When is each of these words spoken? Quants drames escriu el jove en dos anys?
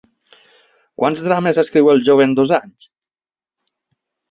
Quants 1.01 1.21
drames 1.27 1.59
escriu 1.65 1.93
el 1.95 2.03
jove 2.09 2.27
en 2.29 2.35
dos 2.41 2.55
anys? 2.61 2.91